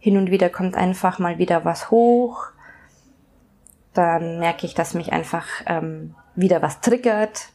Hin 0.00 0.16
und 0.16 0.30
wieder 0.30 0.48
kommt 0.48 0.76
einfach 0.76 1.18
mal 1.18 1.38
wieder 1.38 1.64
was 1.64 1.90
hoch. 1.90 2.46
Dann 3.94 4.38
merke 4.38 4.66
ich, 4.66 4.74
dass 4.74 4.94
mich 4.94 5.12
einfach 5.12 5.46
ähm, 5.66 6.14
wieder 6.34 6.62
was 6.62 6.80
triggert. 6.80 7.50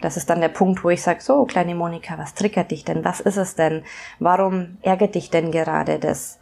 Das 0.00 0.16
ist 0.18 0.28
dann 0.28 0.42
der 0.42 0.48
Punkt, 0.48 0.84
wo 0.84 0.90
ich 0.90 1.02
sage, 1.02 1.22
so, 1.22 1.44
kleine 1.46 1.74
Monika, 1.74 2.18
was 2.18 2.34
triggert 2.34 2.70
dich 2.70 2.84
denn? 2.84 3.04
Was 3.04 3.20
ist 3.20 3.38
es 3.38 3.54
denn? 3.54 3.82
Warum 4.18 4.76
ärgert 4.82 5.14
dich 5.14 5.30
denn 5.30 5.50
gerade 5.50 5.98
das? 5.98 6.38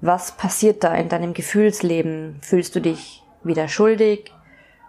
Was 0.00 0.32
passiert 0.32 0.82
da 0.82 0.94
in 0.94 1.08
deinem 1.08 1.34
Gefühlsleben? 1.34 2.38
Fühlst 2.40 2.74
du 2.74 2.80
dich 2.80 3.22
wieder 3.42 3.68
schuldig? 3.68 4.32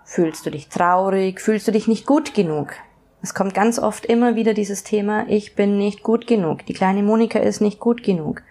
Fühlst 0.05 0.45
du 0.45 0.51
dich 0.51 0.69
traurig? 0.69 1.41
Fühlst 1.41 1.67
du 1.67 1.71
dich 1.71 1.87
nicht 1.87 2.05
gut 2.05 2.33
genug? 2.33 2.73
Es 3.21 3.33
kommt 3.33 3.53
ganz 3.53 3.79
oft 3.79 4.05
immer 4.05 4.35
wieder 4.35 4.53
dieses 4.53 4.83
Thema, 4.83 5.27
ich 5.27 5.55
bin 5.55 5.77
nicht 5.77 6.03
gut 6.03 6.27
genug. 6.27 6.65
Die 6.65 6.73
kleine 6.73 7.03
Monika 7.03 7.39
ist 7.39 7.61
nicht 7.61 7.79
gut 7.79 8.03
genug. 8.03 8.43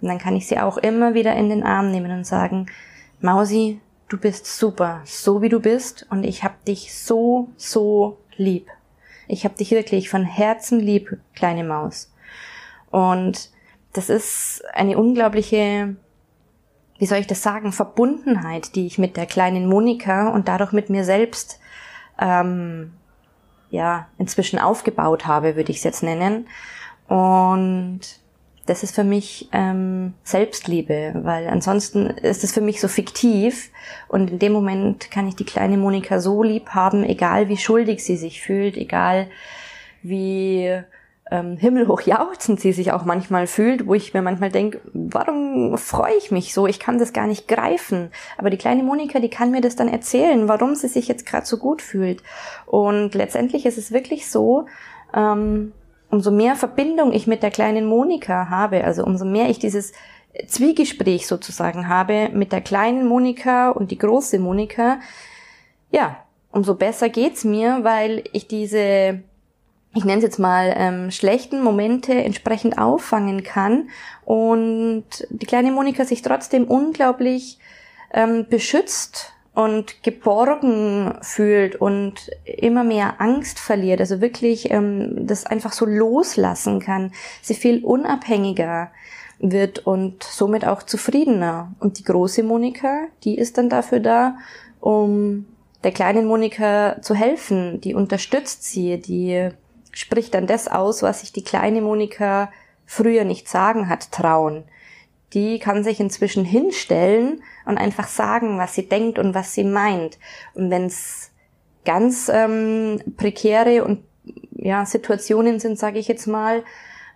Und 0.00 0.08
dann 0.08 0.18
kann 0.18 0.36
ich 0.36 0.46
sie 0.46 0.58
auch 0.58 0.78
immer 0.78 1.14
wieder 1.14 1.34
in 1.34 1.48
den 1.48 1.62
Arm 1.62 1.90
nehmen 1.90 2.10
und 2.10 2.26
sagen, 2.26 2.66
Mausi, 3.20 3.80
du 4.08 4.18
bist 4.18 4.46
super, 4.46 5.00
so 5.04 5.40
wie 5.40 5.48
du 5.48 5.60
bist 5.60 6.06
und 6.10 6.24
ich 6.24 6.44
hab 6.44 6.64
dich 6.64 6.94
so, 6.94 7.48
so 7.56 8.18
lieb. 8.36 8.68
Ich 9.28 9.44
hab 9.44 9.56
dich 9.56 9.70
wirklich 9.70 10.10
von 10.10 10.24
Herzen 10.24 10.80
lieb, 10.80 11.16
kleine 11.34 11.64
Maus. 11.64 12.12
Und 12.90 13.50
das 13.92 14.10
ist 14.10 14.62
eine 14.74 14.98
unglaubliche, 14.98 15.96
wie 16.98 17.06
soll 17.06 17.18
ich 17.18 17.26
das 17.26 17.42
sagen, 17.42 17.72
Verbundenheit, 17.72 18.74
die 18.74 18.86
ich 18.86 18.98
mit 18.98 19.16
der 19.16 19.26
kleinen 19.26 19.66
Monika 19.66 20.28
und 20.28 20.48
dadurch 20.48 20.72
mit 20.72 20.90
mir 20.90 21.04
selbst 21.04 21.60
ähm, 22.20 22.92
ja 23.72 24.06
inzwischen 24.18 24.60
aufgebaut 24.60 25.26
habe, 25.26 25.56
würde 25.56 25.72
ich 25.72 25.78
es 25.78 25.84
jetzt 25.84 26.04
nennen. 26.04 26.46
Und 27.08 28.00
das 28.66 28.84
ist 28.84 28.94
für 28.94 29.02
mich 29.02 29.48
ähm, 29.50 30.14
Selbstliebe, 30.22 31.14
weil 31.22 31.48
ansonsten 31.48 32.06
ist 32.06 32.44
es 32.44 32.52
für 32.52 32.60
mich 32.60 32.80
so 32.80 32.86
fiktiv 32.86 33.70
und 34.06 34.30
in 34.30 34.38
dem 34.38 34.52
Moment 34.52 35.10
kann 35.10 35.26
ich 35.26 35.34
die 35.34 35.44
kleine 35.44 35.76
Monika 35.76 36.20
so 36.20 36.44
lieb 36.44 36.68
haben, 36.68 37.02
egal 37.02 37.48
wie 37.48 37.56
schuldig 37.56 38.04
sie 38.04 38.16
sich 38.16 38.40
fühlt, 38.40 38.76
egal 38.76 39.28
wie 40.02 40.80
ähm, 41.32 41.56
himmelhoch 41.56 42.02
jauchzend 42.02 42.60
sie 42.60 42.74
sich 42.74 42.92
auch 42.92 43.06
manchmal 43.06 43.46
fühlt, 43.46 43.86
wo 43.86 43.94
ich 43.94 44.12
mir 44.12 44.20
manchmal 44.20 44.50
denke, 44.50 44.82
warum 44.92 45.78
freue 45.78 46.14
ich 46.18 46.30
mich 46.30 46.52
so? 46.52 46.66
Ich 46.66 46.78
kann 46.78 46.98
das 46.98 47.14
gar 47.14 47.26
nicht 47.26 47.48
greifen. 47.48 48.10
Aber 48.36 48.50
die 48.50 48.58
kleine 48.58 48.82
Monika, 48.82 49.18
die 49.18 49.30
kann 49.30 49.50
mir 49.50 49.62
das 49.62 49.74
dann 49.74 49.88
erzählen, 49.88 50.46
warum 50.46 50.74
sie 50.74 50.88
sich 50.88 51.08
jetzt 51.08 51.24
gerade 51.24 51.46
so 51.46 51.56
gut 51.56 51.80
fühlt. 51.80 52.22
Und 52.66 53.14
letztendlich 53.14 53.64
ist 53.64 53.78
es 53.78 53.92
wirklich 53.92 54.30
so, 54.30 54.66
ähm, 55.14 55.72
umso 56.10 56.30
mehr 56.30 56.54
Verbindung 56.54 57.14
ich 57.14 57.26
mit 57.26 57.42
der 57.42 57.50
kleinen 57.50 57.86
Monika 57.86 58.50
habe, 58.50 58.84
also 58.84 59.02
umso 59.02 59.24
mehr 59.24 59.48
ich 59.48 59.58
dieses 59.58 59.94
Zwiegespräch 60.46 61.26
sozusagen 61.26 61.88
habe 61.88 62.28
mit 62.34 62.52
der 62.52 62.60
kleinen 62.60 63.08
Monika 63.08 63.70
und 63.70 63.90
die 63.90 63.98
große 63.98 64.38
Monika, 64.38 65.00
ja, 65.90 66.16
umso 66.50 66.74
besser 66.74 67.08
geht's 67.08 67.44
mir, 67.44 67.80
weil 67.84 68.24
ich 68.32 68.48
diese 68.48 69.22
ich 69.94 70.04
nenne 70.04 70.18
es 70.18 70.24
jetzt 70.24 70.38
mal, 70.38 70.72
ähm, 70.76 71.10
schlechten 71.10 71.62
Momente 71.62 72.14
entsprechend 72.14 72.78
auffangen 72.78 73.42
kann 73.42 73.90
und 74.24 75.04
die 75.30 75.46
kleine 75.46 75.70
Monika 75.70 76.04
sich 76.04 76.22
trotzdem 76.22 76.64
unglaublich 76.64 77.58
ähm, 78.12 78.46
beschützt 78.48 79.32
und 79.54 80.02
geborgen 80.02 81.18
fühlt 81.20 81.76
und 81.76 82.30
immer 82.44 82.84
mehr 82.84 83.20
Angst 83.20 83.58
verliert, 83.58 84.00
also 84.00 84.22
wirklich 84.22 84.70
ähm, 84.70 85.26
das 85.26 85.44
einfach 85.44 85.72
so 85.72 85.84
loslassen 85.84 86.80
kann, 86.80 87.12
sie 87.42 87.54
viel 87.54 87.84
unabhängiger 87.84 88.90
wird 89.40 89.86
und 89.86 90.22
somit 90.22 90.64
auch 90.64 90.84
zufriedener. 90.84 91.74
Und 91.80 91.98
die 91.98 92.04
große 92.04 92.42
Monika, 92.42 93.08
die 93.24 93.36
ist 93.36 93.58
dann 93.58 93.68
dafür 93.68 94.00
da, 94.00 94.36
um 94.80 95.46
der 95.84 95.92
kleinen 95.92 96.26
Monika 96.26 97.02
zu 97.02 97.14
helfen, 97.14 97.80
die 97.80 97.94
unterstützt 97.94 98.64
sie, 98.64 99.00
die 99.00 99.50
spricht 99.92 100.34
dann 100.34 100.46
das 100.46 100.68
aus, 100.68 101.02
was 101.02 101.20
sich 101.20 101.32
die 101.32 101.44
kleine 101.44 101.80
Monika 101.80 102.50
früher 102.86 103.24
nicht 103.24 103.48
sagen 103.48 103.88
hat 103.88 104.12
trauen. 104.12 104.64
Die 105.32 105.58
kann 105.58 105.82
sich 105.84 106.00
inzwischen 106.00 106.44
hinstellen 106.44 107.42
und 107.64 107.78
einfach 107.78 108.08
sagen, 108.08 108.58
was 108.58 108.74
sie 108.74 108.88
denkt 108.88 109.18
und 109.18 109.34
was 109.34 109.54
sie 109.54 109.64
meint. 109.64 110.18
Und 110.54 110.70
wenn 110.70 110.86
es 110.86 111.30
ganz 111.84 112.30
ähm, 112.32 113.00
prekäre 113.16 113.84
und 113.84 114.04
ja 114.52 114.84
Situationen 114.84 115.58
sind, 115.58 115.78
sage 115.78 115.98
ich 115.98 116.08
jetzt 116.08 116.26
mal, 116.26 116.64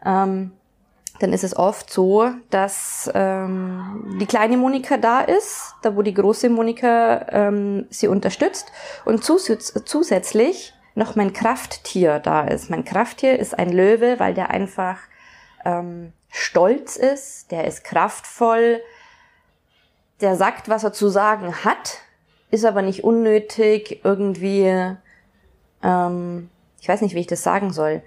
ähm, 0.05 0.53
dann 1.21 1.33
ist 1.33 1.45
es 1.45 1.57
oft 1.57 1.91
so, 1.91 2.31
dass 2.51 3.11
ähm, 3.15 4.19
die 4.21 4.27
kleine 4.27 4.57
Monika 4.57 4.97
da 4.99 5.21
ist, 5.21 5.75
da 5.83 5.97
wo 5.97 6.03
die 6.03 6.15
große 6.15 6.51
Monika 6.51 7.27
ähm, 7.31 7.87
sie 7.91 8.09
unterstützt 8.09 8.71
und 9.05 9.25
zus 9.25 9.51
zusätzlich 9.85 10.75
noch 10.97 11.15
mein 11.15 11.33
Krafttier 11.33 12.19
da 12.19 12.45
ist. 12.45 12.71
Mein 12.71 12.85
Krafttier 12.85 13.39
ist 13.39 13.57
ein 13.59 13.71
Löwe, 13.71 14.19
weil 14.19 14.35
der 14.35 14.51
einfach 14.51 14.99
ähm, 15.65 16.13
stolz 16.31 16.97
ist, 16.97 17.51
der 17.51 17.67
ist 17.67 17.85
kraftvoll, 17.85 18.81
der 20.21 20.37
sagt, 20.37 20.69
was 20.69 20.85
er 20.85 20.93
zu 20.93 21.09
sagen 21.09 21.65
hat, 21.65 21.99
ist 22.51 22.65
aber 22.65 22.81
nicht 22.81 23.05
unnötig 23.05 24.01
irgendwie, 24.05 24.97
ähm, 25.83 26.49
ich 26.81 26.89
weiß 26.89 27.03
nicht, 27.03 27.15
wie 27.15 27.21
ich 27.21 27.27
das 27.27 27.43
sagen 27.43 27.73
soll. 27.73 28.03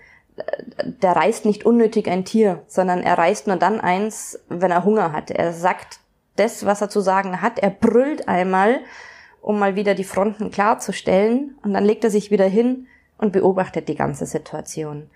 Der 1.02 1.16
reißt 1.16 1.46
nicht 1.46 1.66
unnötig 1.66 2.10
ein 2.10 2.26
Tier, 2.26 2.64
sondern 2.68 3.04
er 3.04 3.18
reißt 3.18 3.48
nur 3.48 3.58
dann 3.58 3.80
eins, 3.80 4.40
wenn 4.48 4.72
er 4.72 4.86
Hunger 4.86 5.12
hat. 5.12 5.30
Er 5.30 5.54
sagt 5.54 6.00
das, 6.38 6.66
was 6.66 6.82
er 6.82 6.90
zu 6.90 7.02
sagen 7.02 7.42
hat. 7.42 7.60
Er 7.60 7.70
brüllt 7.70 8.28
einmal 8.28 8.80
um 9.42 9.60
mal 9.60 9.76
wieder 9.76 9.96
die 9.96 10.04
Fronten 10.04 10.52
klarzustellen. 10.52 11.56
Und 11.64 11.74
dann 11.74 11.86
legt 11.86 12.04
er 12.04 12.10
sich 12.10 12.32
wieder 12.32 12.48
hin 12.48 12.88
und 13.18 13.34
beobachtet 13.34 13.88
die 13.88 13.96
ganze 13.96 14.26
Situation. 14.26 15.10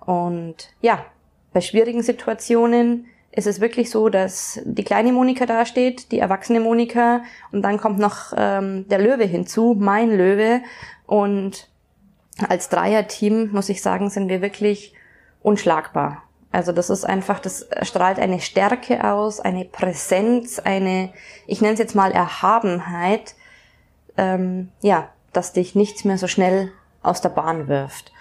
Und 0.00 0.70
ja, 0.80 1.04
bei 1.52 1.60
schwierigen 1.60 2.02
Situationen 2.02 3.06
ist 3.30 3.46
es 3.46 3.60
wirklich 3.60 3.90
so, 3.90 4.08
dass 4.08 4.60
die 4.64 4.84
kleine 4.84 5.12
Monika 5.12 5.46
dasteht, 5.46 6.12
die 6.12 6.18
erwachsene 6.18 6.60
Monika 6.60 7.22
und 7.50 7.62
dann 7.62 7.78
kommt 7.78 7.98
noch 7.98 8.32
ähm, 8.36 8.86
der 8.88 8.98
Löwe 8.98 9.24
hinzu, 9.24 9.74
mein 9.78 10.10
Löwe. 10.10 10.60
Und 11.06 11.68
als 12.48 12.68
Dreierteam, 12.68 13.50
muss 13.52 13.68
ich 13.70 13.80
sagen, 13.80 14.10
sind 14.10 14.28
wir 14.28 14.42
wirklich 14.42 14.94
unschlagbar. 15.42 16.22
Also 16.50 16.72
das 16.72 16.90
ist 16.90 17.04
einfach, 17.04 17.40
das 17.40 17.66
strahlt 17.80 18.18
eine 18.18 18.40
Stärke 18.40 19.10
aus, 19.10 19.40
eine 19.40 19.64
Präsenz, 19.64 20.58
eine, 20.58 21.10
ich 21.46 21.62
nenne 21.62 21.72
es 21.72 21.78
jetzt 21.78 21.94
mal 21.94 22.12
Erhabenheit, 22.12 23.34
ähm, 24.16 24.70
ja, 24.80 25.08
dass 25.32 25.52
dich 25.52 25.74
nichts 25.74 26.04
mehr 26.04 26.18
so 26.18 26.26
schnell 26.26 26.72
aus 27.02 27.20
der 27.20 27.30
Bahn 27.30 27.68
wirft. 27.68 28.12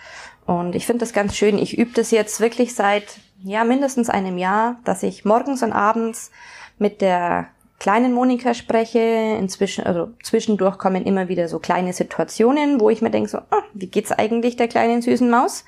Und 0.45 0.75
ich 0.75 0.85
finde 0.85 1.01
das 1.01 1.13
ganz 1.13 1.35
schön. 1.35 1.57
Ich 1.57 1.77
übe 1.77 1.91
das 1.93 2.11
jetzt 2.11 2.39
wirklich 2.39 2.75
seit 2.75 3.19
ja 3.43 3.63
mindestens 3.63 4.09
einem 4.09 4.37
Jahr, 4.37 4.77
dass 4.83 5.03
ich 5.03 5.25
morgens 5.25 5.63
und 5.63 5.73
abends 5.73 6.31
mit 6.77 7.01
der 7.01 7.47
kleinen 7.79 8.13
Monika 8.13 8.53
spreche. 8.53 8.99
Inzwischen, 9.39 9.85
also 9.85 10.09
zwischendurch 10.23 10.77
kommen 10.77 11.05
immer 11.05 11.27
wieder 11.27 11.47
so 11.47 11.59
kleine 11.59 11.93
Situationen, 11.93 12.79
wo 12.79 12.89
ich 12.89 13.01
mir 13.01 13.11
denke 13.11 13.29
so, 13.29 13.39
oh, 13.39 13.63
wie 13.73 13.87
geht's 13.87 14.11
eigentlich 14.11 14.55
der 14.55 14.67
kleinen 14.67 15.01
süßen 15.01 15.29
Maus? 15.29 15.65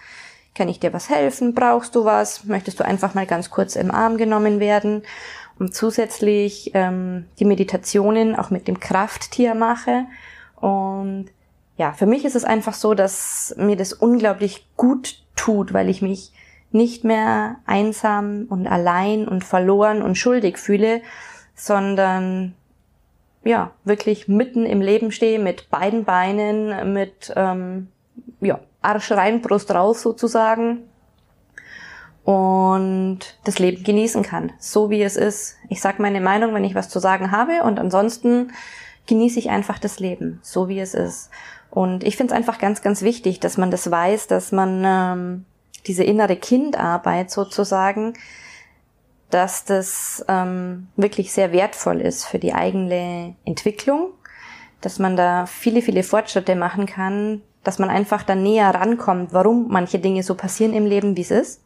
Kann 0.55 0.69
ich 0.69 0.79
dir 0.79 0.93
was 0.93 1.09
helfen? 1.09 1.55
Brauchst 1.55 1.95
du 1.95 2.05
was? 2.05 2.43
Möchtest 2.43 2.79
du 2.79 2.85
einfach 2.85 3.15
mal 3.15 3.25
ganz 3.25 3.49
kurz 3.49 3.75
im 3.75 3.89
Arm 3.89 4.17
genommen 4.17 4.59
werden? 4.59 5.01
Und 5.59 5.73
zusätzlich 5.73 6.71
ähm, 6.73 7.25
die 7.39 7.45
Meditationen 7.45 8.35
auch 8.35 8.49
mit 8.49 8.67
dem 8.67 8.79
Krafttier 8.79 9.55
mache. 9.55 10.05
Und 10.55 11.25
ja, 11.77 11.93
für 11.93 12.05
mich 12.05 12.25
ist 12.25 12.35
es 12.35 12.43
einfach 12.43 12.73
so, 12.73 12.93
dass 12.93 13.55
mir 13.57 13.75
das 13.75 13.93
unglaublich 13.93 14.67
gut 14.77 15.23
tut, 15.35 15.73
weil 15.73 15.89
ich 15.89 16.01
mich 16.01 16.31
nicht 16.71 17.03
mehr 17.03 17.57
einsam 17.65 18.47
und 18.49 18.67
allein 18.67 19.27
und 19.27 19.43
verloren 19.43 20.01
und 20.01 20.17
schuldig 20.17 20.57
fühle, 20.57 21.01
sondern 21.55 22.55
ja, 23.43 23.71
wirklich 23.83 24.27
mitten 24.27 24.65
im 24.65 24.81
Leben 24.81 25.11
stehe 25.11 25.37
mit 25.37 25.69
beiden 25.69 26.05
Beinen, 26.05 26.93
mit 26.93 27.31
ähm, 27.35 27.89
ja, 28.41 28.59
Arsch 28.81 29.11
rein, 29.11 29.41
Brust 29.41 29.71
raus 29.71 30.01
sozusagen 30.01 30.83
und 32.23 33.19
das 33.43 33.59
Leben 33.59 33.83
genießen 33.83 34.23
kann, 34.23 34.53
so 34.57 34.89
wie 34.89 35.03
es 35.03 35.17
ist. 35.17 35.57
Ich 35.69 35.81
sage 35.81 36.01
meine 36.01 36.21
Meinung, 36.21 36.53
wenn 36.53 36.63
ich 36.63 36.75
was 36.75 36.89
zu 36.89 36.99
sagen 36.99 37.31
habe 37.31 37.63
und 37.63 37.79
ansonsten 37.79 38.53
genieße 39.07 39.39
ich 39.39 39.49
einfach 39.49 39.77
das 39.77 39.99
Leben, 39.99 40.39
so 40.41 40.69
wie 40.69 40.79
es 40.79 40.93
ist. 40.93 41.29
Und 41.69 42.03
ich 42.03 42.15
finde 42.15 42.33
es 42.33 42.37
einfach 42.37 42.59
ganz, 42.59 42.81
ganz 42.81 43.01
wichtig, 43.01 43.39
dass 43.39 43.57
man 43.57 43.71
das 43.71 43.89
weiß, 43.91 44.27
dass 44.27 44.51
man 44.51 44.83
ähm, 44.85 45.45
diese 45.85 46.03
innere 46.03 46.37
Kindarbeit 46.37 47.29
sozusagen, 47.29 48.13
dass 49.29 49.65
das 49.65 50.23
ähm, 50.29 50.87
wirklich 50.95 51.33
sehr 51.33 51.51
wertvoll 51.51 51.99
ist 51.99 52.25
für 52.25 52.39
die 52.39 52.53
eigene 52.53 53.35
Entwicklung, 53.43 54.11
dass 54.79 54.99
man 54.99 55.17
da 55.17 55.45
viele, 55.45 55.81
viele 55.81 56.03
Fortschritte 56.03 56.55
machen 56.55 56.85
kann, 56.85 57.41
dass 57.63 57.79
man 57.79 57.89
einfach 57.89 58.23
dann 58.23 58.43
näher 58.43 58.73
rankommt, 58.73 59.33
warum 59.33 59.67
manche 59.69 59.99
Dinge 59.99 60.23
so 60.23 60.35
passieren 60.35 60.73
im 60.73 60.85
Leben, 60.85 61.17
wie 61.17 61.21
es 61.21 61.31
ist 61.31 61.62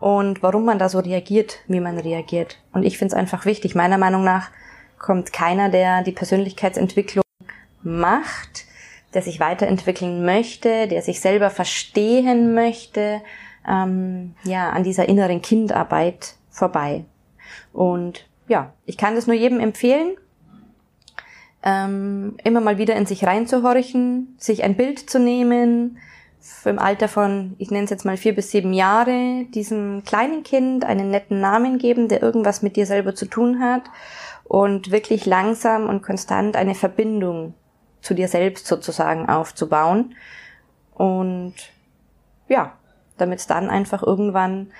und 0.00 0.42
warum 0.42 0.64
man 0.64 0.78
da 0.78 0.88
so 0.88 1.00
reagiert, 1.00 1.58
wie 1.66 1.80
man 1.80 1.98
reagiert. 1.98 2.58
Und 2.72 2.84
ich 2.84 2.98
finde 2.98 3.14
es 3.14 3.18
einfach 3.18 3.44
wichtig. 3.46 3.74
Meiner 3.74 3.98
Meinung 3.98 4.24
nach 4.24 4.50
kommt 4.98 5.32
keiner, 5.32 5.68
der 5.68 6.02
die 6.02 6.12
Persönlichkeitsentwicklung 6.12 7.24
macht, 7.82 8.64
der 9.14 9.22
sich 9.22 9.40
weiterentwickeln 9.40 10.24
möchte, 10.24 10.86
der 10.86 11.02
sich 11.02 11.20
selber 11.20 11.50
verstehen 11.50 12.54
möchte, 12.54 13.22
ähm, 13.66 14.34
ja, 14.44 14.70
an 14.70 14.84
dieser 14.84 15.08
inneren 15.08 15.42
Kindarbeit 15.42 16.34
vorbei. 16.50 17.04
Und 17.72 18.26
ja, 18.48 18.72
ich 18.86 18.96
kann 18.96 19.14
das 19.14 19.26
nur 19.26 19.36
jedem 19.36 19.60
empfehlen, 19.60 20.16
ähm, 21.62 22.36
immer 22.44 22.60
mal 22.60 22.78
wieder 22.78 22.96
in 22.96 23.06
sich 23.06 23.24
reinzuhorchen, 23.24 24.36
sich 24.38 24.62
ein 24.62 24.76
Bild 24.76 25.10
zu 25.10 25.18
nehmen, 25.18 25.98
im 26.64 26.78
Alter 26.78 27.08
von, 27.08 27.54
ich 27.58 27.70
nenne 27.70 27.84
es 27.84 27.90
jetzt 27.90 28.04
mal 28.04 28.16
vier 28.16 28.34
bis 28.34 28.50
sieben 28.50 28.72
Jahre, 28.72 29.44
diesem 29.54 30.04
kleinen 30.04 30.42
Kind 30.42 30.84
einen 30.84 31.10
netten 31.10 31.40
Namen 31.40 31.78
geben, 31.78 32.08
der 32.08 32.22
irgendwas 32.22 32.62
mit 32.62 32.76
dir 32.76 32.86
selber 32.86 33.14
zu 33.14 33.26
tun 33.26 33.60
hat 33.60 33.82
und 34.44 34.90
wirklich 34.90 35.26
langsam 35.26 35.88
und 35.88 36.02
konstant 36.02 36.56
eine 36.56 36.74
Verbindung 36.74 37.54
zu 38.00 38.14
dir 38.14 38.28
selbst 38.28 38.66
sozusagen 38.66 39.28
aufzubauen. 39.28 40.14
Und 40.94 41.54
ja, 42.48 42.72
damit 43.16 43.40
es 43.40 43.46
dann 43.46 43.68
einfach 43.70 44.02
irgendwann 44.02 44.72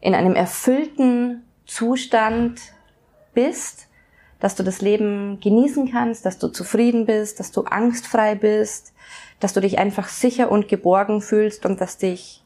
in 0.00 0.14
einem 0.14 0.34
erfüllten 0.34 1.44
Zustand 1.66 2.60
bist, 3.32 3.88
dass 4.40 4.54
du 4.54 4.62
das 4.62 4.82
Leben 4.82 5.40
genießen 5.40 5.90
kannst, 5.90 6.26
dass 6.26 6.38
du 6.38 6.48
zufrieden 6.48 7.06
bist, 7.06 7.40
dass 7.40 7.50
du 7.50 7.62
angstfrei 7.62 8.34
bist, 8.34 8.92
dass 9.44 9.52
du 9.52 9.60
dich 9.60 9.78
einfach 9.78 10.08
sicher 10.08 10.50
und 10.50 10.68
geborgen 10.68 11.20
fühlst 11.20 11.66
und 11.66 11.78
dass 11.78 11.98
dich, 11.98 12.42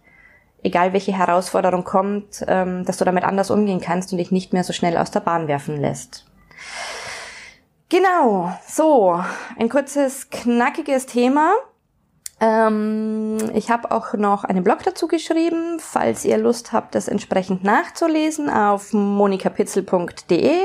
egal 0.64 0.93
welche 0.93 1.17
Herausforderung 1.17 1.85
kommt, 1.85 2.45
ähm, 2.49 2.85
dass 2.85 2.97
du 2.97 3.05
damit 3.05 3.23
anders 3.23 3.52
umgehen 3.52 3.81
kannst 3.81 4.11
und 4.11 4.19
dich 4.19 4.33
nicht 4.33 4.52
mehr 4.52 4.64
so 4.64 4.73
schnell 4.73 4.97
aus 4.97 5.12
der 5.12 5.21
Bahn 5.21 5.47
werfen 5.47 5.76
lässt. 5.76 6.26
Genau, 7.88 8.52
so, 8.67 9.23
ein 9.57 9.69
kurzes, 9.69 10.28
knackiges 10.31 11.07
Thema. 11.07 11.52
Ähm, 12.40 13.38
ich 13.55 13.71
habe 13.71 13.93
auch 13.93 14.14
noch 14.14 14.43
einen 14.43 14.64
Blog 14.64 14.83
dazu 14.83 15.07
geschrieben, 15.07 15.78
falls 15.78 16.25
ihr 16.25 16.37
Lust 16.37 16.73
habt, 16.73 16.97
das 16.97 17.07
entsprechend 17.07 17.62
nachzulesen 17.62 18.50
auf 18.50 18.93
monikapitzel.de. 18.93 20.59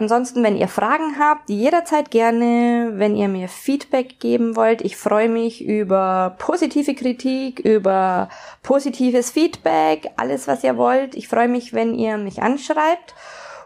Ansonsten, 0.00 0.42
wenn 0.42 0.56
ihr 0.56 0.66
Fragen 0.66 1.18
habt, 1.18 1.50
jederzeit 1.50 2.10
gerne, 2.10 2.92
wenn 2.94 3.16
ihr 3.16 3.28
mir 3.28 3.48
Feedback 3.48 4.18
geben 4.18 4.56
wollt. 4.56 4.80
Ich 4.80 4.96
freue 4.96 5.28
mich 5.28 5.62
über 5.62 6.36
positive 6.38 6.94
Kritik, 6.94 7.60
über 7.60 8.30
positives 8.62 9.30
Feedback, 9.30 10.10
alles 10.16 10.48
was 10.48 10.64
ihr 10.64 10.78
wollt. 10.78 11.14
Ich 11.14 11.28
freue 11.28 11.48
mich, 11.48 11.74
wenn 11.74 11.94
ihr 11.94 12.16
mich 12.16 12.40
anschreibt 12.40 13.14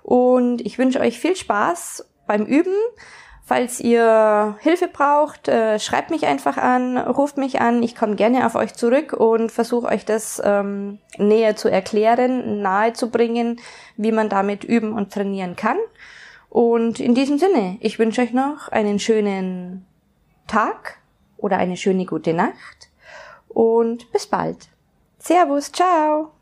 und 0.03 0.61
ich 0.63 0.77
wünsche 0.77 0.99
euch 0.99 1.21
viel 1.21 1.37
Spaß 1.37 2.05
beim 2.27 2.47
Üben. 2.47 2.75
Falls 3.45 3.79
ihr 3.79 4.57
Hilfe 4.61 4.89
braucht, 4.89 5.47
äh, 5.47 5.79
schreibt 5.79 6.11
mich 6.11 6.27
einfach 6.27 6.57
an, 6.57 6.99
ruft 6.99 7.37
mich 7.37 7.61
an. 7.61 7.81
Ich 7.85 7.95
komme 7.95 8.17
gerne 8.17 8.45
auf 8.45 8.57
euch 8.57 8.75
zurück 8.75 9.13
und 9.13 9.53
versuche 9.53 9.87
euch 9.87 10.05
das 10.05 10.43
ähm, 10.45 10.99
näher 11.17 11.55
zu 11.55 11.69
erklären, 11.69 12.61
nahe 12.61 12.93
zu 12.93 13.09
bringen, 13.09 13.61
wie 13.97 14.11
man 14.11 14.29
damit 14.29 14.65
üben 14.65 14.95
und 14.95 15.13
trainieren 15.13 15.55
kann. 15.55 15.77
Und 16.55 17.01
in 17.01 17.17
diesem 17.17 17.37
Sinne, 17.37 17.79
ich 17.81 17.99
wünsche 17.99 18.23
euch 18.23 18.33
noch 18.33 18.69
einen 18.69 19.01
schönen 19.01 19.85
Tag 20.47 21.01
oder 21.37 21.57
eine 21.57 21.77
schöne 21.77 22.07
gute 22.07 22.33
Nacht 22.33 22.93
und 23.49 24.13
bis 24.13 24.29
bald. 24.29 24.69
Servus, 25.19 25.73
ciao. 25.73 26.35